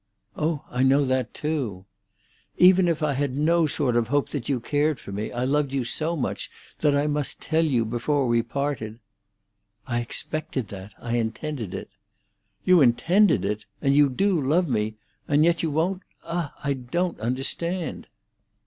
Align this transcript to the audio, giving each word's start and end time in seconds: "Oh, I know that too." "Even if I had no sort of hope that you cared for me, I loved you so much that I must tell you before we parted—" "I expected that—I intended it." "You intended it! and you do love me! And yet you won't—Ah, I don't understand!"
"Oh, 0.35 0.65
I 0.71 0.81
know 0.81 1.05
that 1.05 1.31
too." 1.31 1.85
"Even 2.57 2.87
if 2.87 3.03
I 3.03 3.13
had 3.13 3.37
no 3.37 3.67
sort 3.67 3.95
of 3.95 4.07
hope 4.07 4.29
that 4.29 4.49
you 4.49 4.59
cared 4.59 4.99
for 4.99 5.11
me, 5.11 5.31
I 5.31 5.43
loved 5.43 5.71
you 5.73 5.83
so 5.83 6.15
much 6.15 6.49
that 6.79 6.95
I 6.97 7.05
must 7.05 7.39
tell 7.39 7.63
you 7.63 7.85
before 7.85 8.25
we 8.27 8.41
parted—" 8.41 8.97
"I 9.85 9.99
expected 9.99 10.69
that—I 10.69 11.17
intended 11.17 11.75
it." 11.75 11.91
"You 12.65 12.81
intended 12.81 13.45
it! 13.45 13.67
and 13.79 13.93
you 13.95 14.09
do 14.09 14.41
love 14.41 14.67
me! 14.67 14.95
And 15.27 15.45
yet 15.45 15.61
you 15.61 15.69
won't—Ah, 15.69 16.55
I 16.63 16.73
don't 16.73 17.19
understand!" 17.19 18.07